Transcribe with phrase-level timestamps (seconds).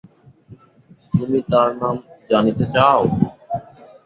[1.13, 1.95] তুমি তার নাম
[2.29, 3.01] জানিতে চাও?